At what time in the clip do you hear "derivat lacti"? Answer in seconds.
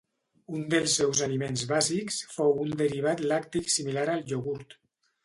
2.79-3.63